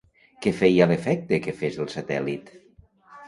Què 0.45 0.53
feia 0.59 0.87
l'efecte 0.91 1.39
que 1.47 1.55
fes 1.59 1.77
el 1.85 1.91
satèl·lit? 1.97 2.49